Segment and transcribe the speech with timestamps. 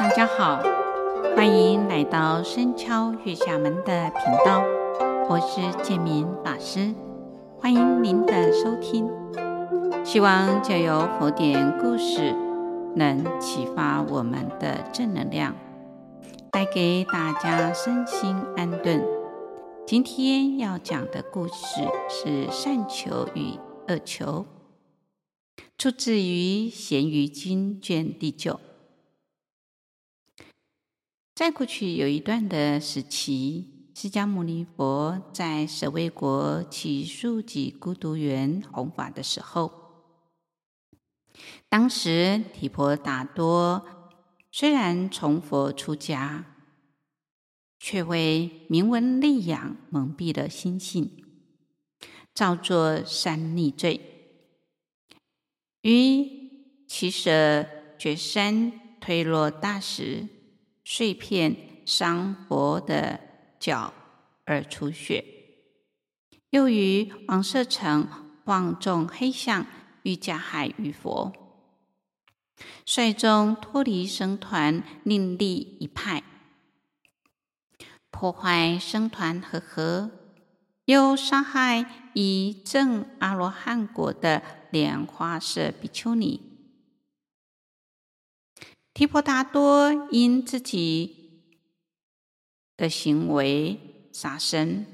[0.00, 0.62] 大家好，
[1.36, 4.64] 欢迎来到深敲月下门的频道，
[5.28, 6.94] 我是建明法师，
[7.58, 9.06] 欢迎您的收听。
[10.02, 12.34] 希望借由佛典故事，
[12.96, 15.54] 能启发我们的正能量，
[16.50, 19.04] 带给大家身心安顿。
[19.86, 21.52] 今天要讲的故事
[22.08, 24.46] 是善求与恶求，
[25.76, 28.58] 出自于《贤愚经》卷第九。
[31.40, 39.72] 在过去有一段的时期，释迦牟尼佛在舍卫国只树给孤独园弘法的时候，
[41.70, 43.86] 当时提婆达多
[44.52, 46.44] 虽然从佛出家，
[47.78, 51.24] 却为名闻利养蒙蔽了心性，
[52.34, 53.98] 造作三逆罪，
[55.80, 56.28] 于
[56.86, 57.66] 其舍
[57.98, 60.28] 决山推落大石。
[60.92, 61.54] 碎片
[61.86, 63.20] 伤佛的
[63.60, 63.94] 脚
[64.44, 65.24] 而出血，
[66.50, 68.08] 又于王舍城
[68.44, 69.64] 放众黑象
[70.02, 71.32] 欲加害于佛，
[72.84, 76.24] 率众脱离僧团，另立一派，
[78.10, 80.10] 破坏僧团和合，
[80.86, 86.49] 又杀害已证阿罗汉果的莲花色比丘尼。
[89.00, 91.40] 提婆达多因自己
[92.76, 93.80] 的行为
[94.12, 94.84] 杀生，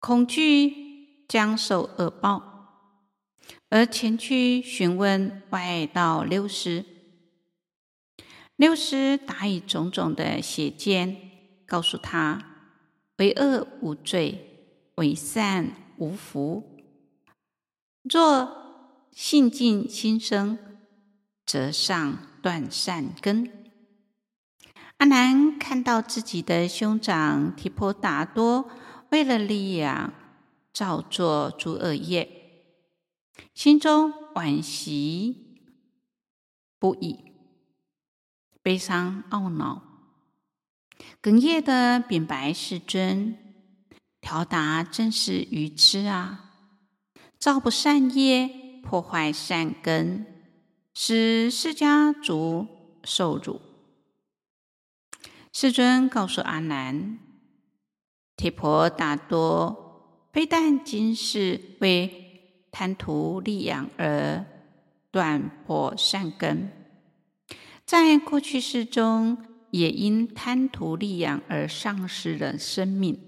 [0.00, 2.90] 恐惧将受恶报，
[3.68, 6.84] 而前去询问外道六师。
[8.56, 11.30] 六师答以种种的邪见，
[11.66, 12.72] 告诉他：
[13.18, 16.82] 为恶无罪，为善无福。
[18.02, 20.58] 若信尽心生，
[21.46, 22.33] 则上。
[22.44, 23.50] 断善根。
[24.98, 28.68] 阿难看到自己的兄长提婆达多
[29.10, 30.12] 为了利养，
[30.70, 32.28] 造作诸恶业，
[33.54, 35.56] 心中惋惜
[36.78, 37.32] 不已，
[38.60, 39.82] 悲伤懊恼，
[41.22, 43.38] 哽咽的禀白世尊
[44.20, 46.50] ：“调达真是愚痴啊！
[47.38, 48.50] 造不善业，
[48.82, 50.26] 破坏善根。”
[50.94, 52.66] 使释迦族
[53.02, 53.60] 受辱。
[55.52, 57.18] 世尊告诉阿难：
[58.36, 64.44] 提婆达多非但今世为贪图利养而
[65.10, 66.70] 断破善根，
[67.84, 69.38] 在过去世中
[69.70, 73.20] 也因贪图利养而丧失了生命。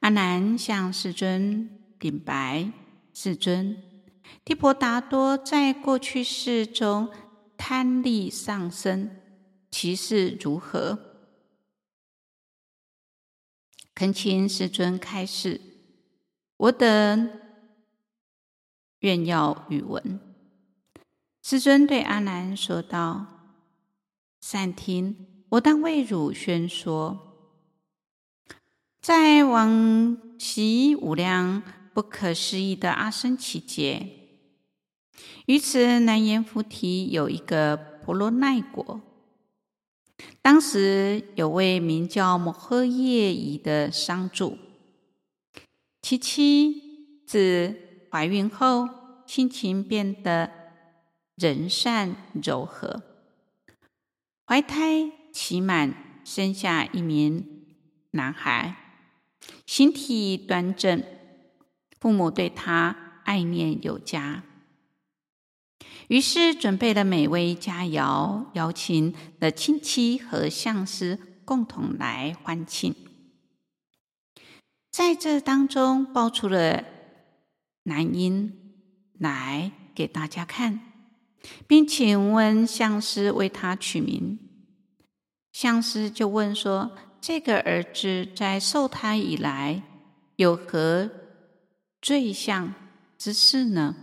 [0.00, 1.68] 阿难向世尊
[1.98, 2.72] 禀白：
[3.12, 3.89] 世尊。
[4.44, 7.10] 提婆达多在过去世中
[7.56, 9.10] 贪利上升，
[9.70, 10.98] 其事如何？
[13.94, 15.60] 恳请世尊开示，
[16.56, 17.30] 我等
[19.00, 20.18] 愿要语闻。
[21.42, 23.26] 世尊对阿难说道
[24.40, 27.26] ：“善听，我当为汝宣说。
[29.00, 34.16] 在往昔无量不可思议的阿僧只劫。”
[35.46, 39.00] 于此南阎浮提有一个婆罗奈国，
[40.42, 44.58] 当时有位名叫摩诃夜夷的商主，
[46.02, 47.74] 其妻子
[48.10, 48.88] 怀孕后，
[49.26, 50.50] 心情变得
[51.36, 53.02] 仁善柔和，
[54.46, 57.66] 怀胎期满，生下一名
[58.12, 58.76] 男孩，
[59.66, 61.02] 形体端正，
[61.98, 64.44] 父母对他爱念有加。
[66.10, 72.92] 于是准备了美味佳肴，邀请了亲戚和相师共同来欢庆。
[74.90, 76.84] 在这当中，抱出了
[77.84, 78.52] 男婴
[79.20, 80.80] 来给大家看，
[81.68, 84.36] 并请问相师为他取名。
[85.52, 86.90] 相师就问说
[87.22, 89.80] ：“这个儿子在受胎以来
[90.34, 91.08] 有何
[92.02, 92.74] 罪相
[93.16, 93.94] 之事呢？”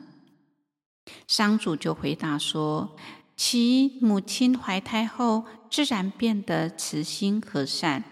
[1.27, 2.95] 商主就回答说
[3.38, 8.04] ：“其母亲怀胎后，自然变得慈心和善。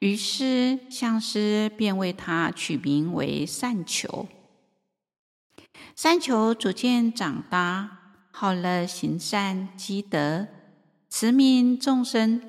[0.00, 4.26] 于是相师便为他取名为善求。
[5.94, 10.48] 善求逐渐长大，好了行善积德，
[11.08, 12.40] 慈悯众生。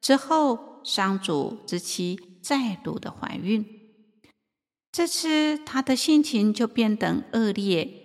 [0.00, 3.64] 之后，商主之妻再度的怀孕，
[4.92, 8.02] 这次他的心情就变得恶劣。”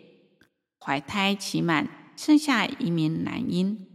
[0.83, 1.87] 怀胎期满，
[2.17, 3.87] 生下一名男婴，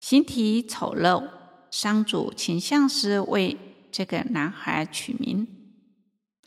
[0.00, 1.28] 形体丑陋，
[1.70, 3.58] 商主请相师为
[3.92, 5.46] 这个男孩取名。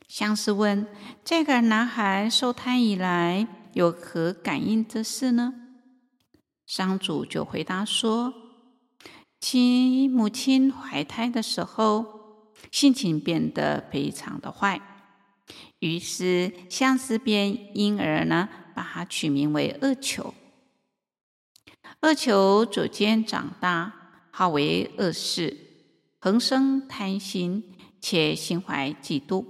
[0.07, 0.88] 相师问
[1.24, 5.53] ：“这个男孩受胎以来有何感应之事呢？”
[6.65, 8.33] 商主就回答说
[9.39, 14.93] ：“其母亲怀胎的时候，性情变得非常的坏，
[15.83, 20.33] 于是相思便因而呢，把他取名为恶球。
[22.00, 23.94] 恶球逐渐长大，
[24.31, 25.57] 化为恶事，
[26.19, 29.44] 横生贪心，且心怀嫉妒。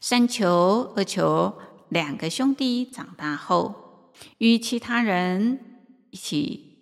[0.00, 1.58] 善球、恶球
[1.88, 5.58] 两个兄弟长大后，与其他人
[6.10, 6.78] 一起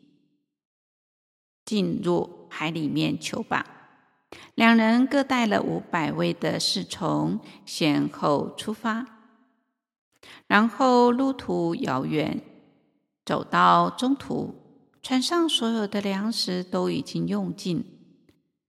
[1.65, 3.65] 进入海里面求榜。
[4.55, 9.07] 两人各带了五百位的侍从，先后出发。
[10.47, 12.41] 然后路途遥远，
[13.25, 14.55] 走到中途，
[15.03, 17.85] 船上所有的粮食都已经用尽。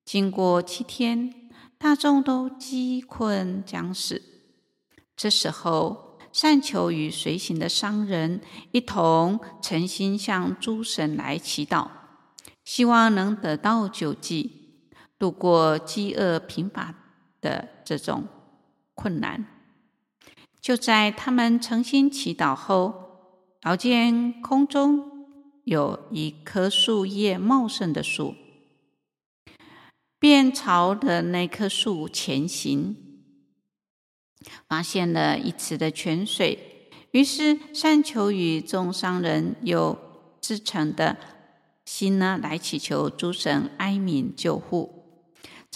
[0.04, 4.22] 经过七天，大众都饥困将死。
[5.16, 8.42] 这时候，善求与随行的商人
[8.72, 11.88] 一同诚心向诸神来祈祷，
[12.64, 14.65] 希望能得到救济，
[15.26, 16.94] 度过饥饿贫乏
[17.42, 18.26] 的这种
[18.94, 19.44] 困难。
[20.62, 25.26] 就在他们诚心祈祷后，遥见空中
[25.64, 28.36] 有一棵树叶茂盛的树，
[30.20, 32.96] 便朝着那棵树前行，
[34.68, 36.92] 发现了一池的泉水。
[37.10, 39.98] 于是善求与众商人有
[40.40, 41.18] 至诚的
[41.84, 44.95] 心呢，来祈求诸神哀悯救护，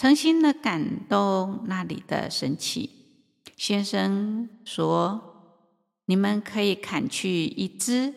[0.00, 2.88] 诚心的感动那里的神奇。
[3.58, 5.52] 先生说
[6.08, 8.14] ：“你们可以砍去一枝，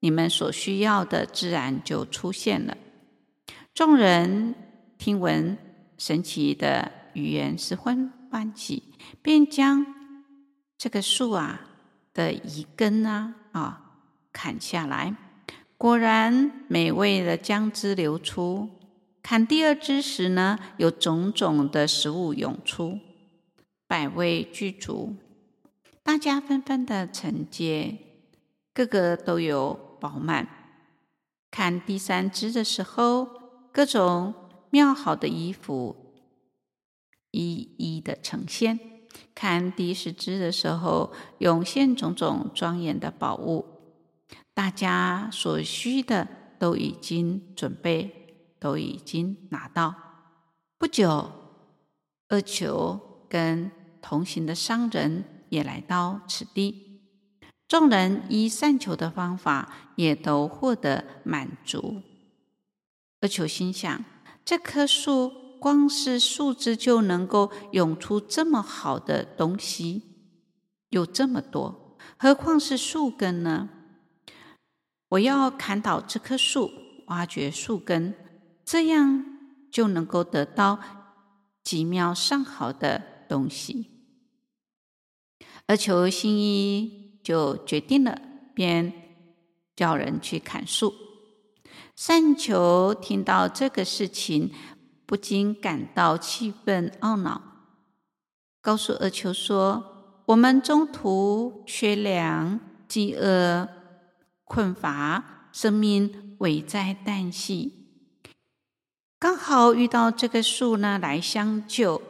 [0.00, 2.78] 你们所需要的自然就出现了。”
[3.74, 4.54] 众人
[4.96, 5.58] 听闻
[5.98, 8.82] 神奇的语言，十分欢喜，
[9.20, 9.84] 便将
[10.78, 11.60] 这个树啊
[12.14, 13.98] 的一根啊啊
[14.32, 15.14] 砍下来。
[15.76, 18.70] 果然，美味的浆汁流出。
[19.22, 22.98] 砍第二枝时呢，有种种的食物涌出。
[23.86, 25.16] 百味具足，
[26.02, 27.98] 大家纷纷的承接，
[28.72, 30.48] 个个都有饱满。
[31.50, 33.28] 看第三支的时候，
[33.70, 34.32] 各种
[34.70, 36.14] 妙好的衣服
[37.32, 38.78] 一一的呈现；
[39.34, 43.66] 看第四支的时候，涌现种种庄严的宝物。
[44.54, 46.26] 大家所需的
[46.58, 48.21] 都已经准备，
[48.62, 49.92] 都已经拿到。
[50.78, 51.32] 不久，
[52.28, 57.00] 恶球跟同行的商人也来到此地，
[57.66, 62.02] 众人依善求的方法，也都获得满足。
[63.22, 64.04] 恶球心想：
[64.44, 70.02] 这棵树光是树枝就能够涌出这么好的东西，
[70.90, 73.68] 有这么多，何况是树根呢？
[75.10, 76.70] 我要砍倒这棵树，
[77.08, 78.14] 挖掘树根，
[78.64, 79.24] 这样
[79.70, 80.78] 就能够得到
[81.62, 83.90] 极妙上好的东西。
[85.68, 88.20] 恶球心意就决定了，
[88.54, 88.92] 便
[89.74, 90.92] 叫人去砍树。
[91.94, 94.52] 善求听到这个事情，
[95.06, 97.40] 不禁感到气愤懊恼，
[98.60, 102.58] 告诉阿求说：“我们中途缺粮、
[102.88, 103.68] 饥饿、
[104.44, 107.81] 困乏，生命危在旦夕，
[109.22, 112.02] 刚好遇到这个树呢，来相救，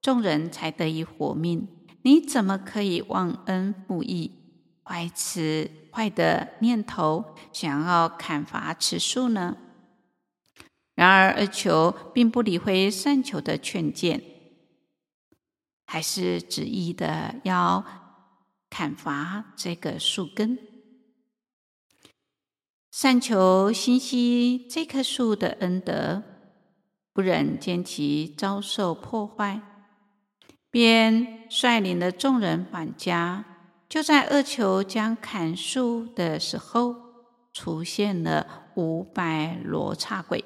[0.00, 1.68] 众人才得以活命。”
[2.00, 4.32] 你怎么可以忘恩负义，
[4.82, 9.58] 怀此坏的念头，想要砍伐此树呢？
[10.94, 14.22] 然而恶求并不理会善求的劝谏，
[15.84, 17.84] 还是执意的要
[18.70, 20.58] 砍伐这个树根。
[22.90, 26.22] 善求心系这棵树的恩德，
[27.12, 29.60] 不忍见其遭受破坏。
[30.70, 33.44] 便率领了众人返家。
[33.88, 36.94] 就在恶球将砍树的时候，
[37.52, 40.44] 出现了五百罗刹鬼，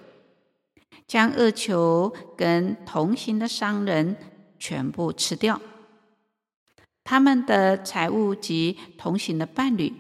[1.06, 4.16] 将恶球跟同行的商人
[4.59, 5.61] 全部吃掉。
[7.04, 9.92] 他们的财物及同行的伴侣，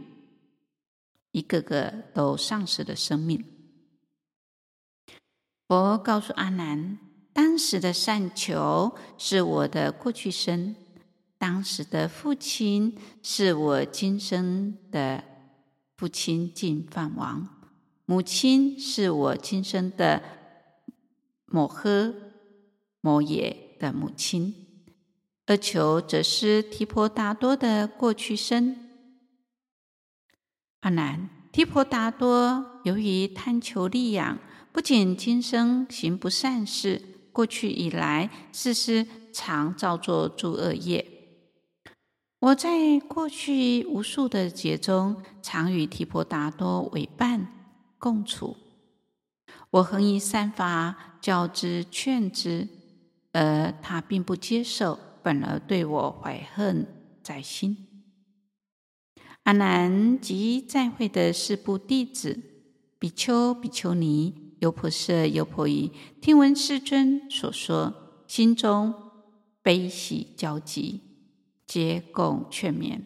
[1.32, 3.44] 一个个都丧失了生命。
[5.66, 6.98] 佛告诉阿难。
[7.32, 10.76] 当时的善求是我的过去生，
[11.36, 15.24] 当时的父亲是我今生的
[15.96, 17.48] 父亲净饭王。
[18.06, 20.22] 母亲是我今生的
[21.46, 22.14] 摩诃
[23.00, 24.54] 摩耶的母亲，
[25.46, 28.76] 阿求则是提婆达多的过去生。
[30.80, 34.38] 阿难，提婆达多由于贪求利养，
[34.74, 37.00] 不仅今生行不善事，
[37.30, 41.28] 过去以来世世常造作诸恶业。
[42.40, 47.46] 我在过去无数的劫中，常与提婆达多为伴
[48.00, 48.56] 共处。
[49.70, 52.68] 我恒以善法教之劝之，
[53.30, 56.84] 而他并不接受，反而对我怀恨
[57.22, 57.76] 在心。
[59.44, 62.40] 阿难及在会的四部弟子、
[62.98, 65.92] 比丘、比丘尼、优婆塞、优婆夷，
[66.22, 68.94] 听闻世尊所说，心中
[69.62, 71.02] 悲喜交集。
[71.66, 73.02] 皆共劝勉，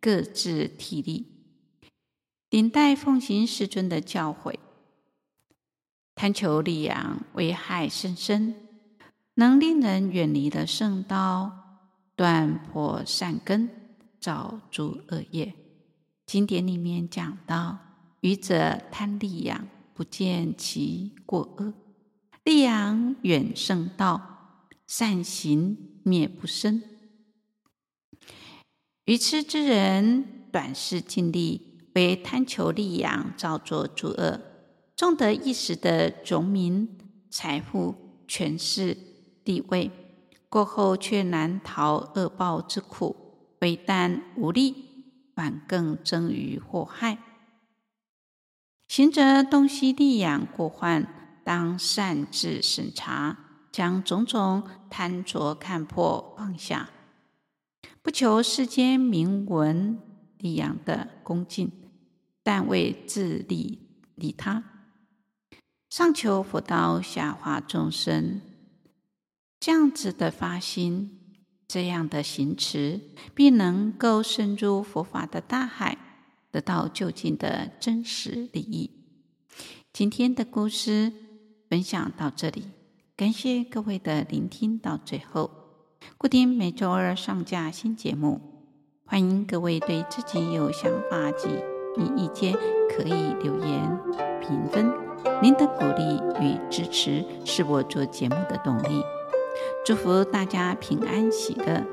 [0.00, 1.26] 各自体力，
[2.48, 4.54] 顶戴奉行世尊的教诲。
[6.14, 8.54] 贪求利养，危害甚深，
[9.34, 11.80] 能令人远离了圣道，
[12.14, 13.68] 断破善根，
[14.20, 15.54] 造诸恶业。
[16.26, 17.78] 经典里面讲到：
[18.20, 19.66] 愚者贪利养，
[20.00, 21.74] 不见其过恶；
[22.42, 26.82] 利养远胜道，善行灭不生。
[29.04, 34.40] 愚痴之人，短视尽力，为贪求利养，造作诸恶，
[34.96, 36.96] 重得一时的荣名、
[37.28, 37.94] 财富、
[38.26, 38.96] 权势、
[39.44, 39.90] 地位，
[40.48, 43.14] 过后却难逃恶报之苦，
[43.60, 44.74] 非但无利，
[45.34, 47.18] 反更增于祸害。
[48.90, 51.06] 行者洞悉利养过患，
[51.44, 53.38] 当善自审查，
[53.70, 56.90] 将种种贪着看破放下。
[58.02, 59.96] 不求世间名闻
[60.38, 61.70] 利养的恭敬，
[62.42, 63.78] 但为自利
[64.16, 64.64] 利他，
[65.88, 68.40] 上求佛道，下化众生。
[69.60, 71.36] 这样子的发心，
[71.68, 73.00] 这样的行持，
[73.36, 75.96] 必能够深入佛法的大海，
[76.50, 78.90] 得到就近的真实利益。
[79.92, 81.12] 今天的故事
[81.68, 82.64] 分享到这里，
[83.16, 85.50] 感谢各位的聆听到最后。
[86.16, 88.40] 固定每周二上架新节目，
[89.04, 91.48] 欢迎各位对自己有想法及
[92.16, 92.54] 意见
[92.88, 93.98] 可以留言
[94.40, 94.90] 评分。
[95.42, 99.02] 您的鼓励与支持是我做节目的动力。
[99.84, 101.84] 祝福大家平安喜乐，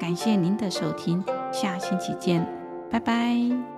[0.00, 2.44] 感谢您的收听，下星期见，
[2.90, 3.73] 拜拜。